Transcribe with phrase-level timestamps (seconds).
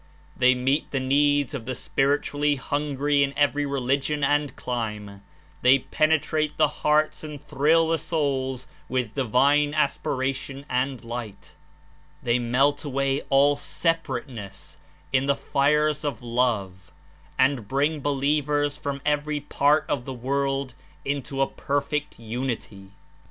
[0.35, 5.21] They meet the needs of the spiritually hungry in every religion and clime;
[5.61, 11.53] they penetrate the hearts and thrill the souls w^ith divine aspiration and light;
[12.23, 14.79] they melt away all separateness
[15.13, 16.91] in the fires of love
[17.37, 20.73] and bring believers from every part of the world
[21.05, 22.89] into a perfect unity.